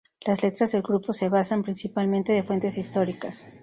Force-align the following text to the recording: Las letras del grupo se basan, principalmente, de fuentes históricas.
Las 0.25 0.41
letras 0.41 0.71
del 0.71 0.81
grupo 0.81 1.13
se 1.13 1.29
basan, 1.29 1.61
principalmente, 1.61 2.33
de 2.33 2.41
fuentes 2.41 2.79
históricas. 2.79 3.47